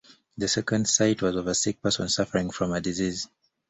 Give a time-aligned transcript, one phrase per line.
[0.35, 3.27] The second sight was of a sick person suffering from a disease.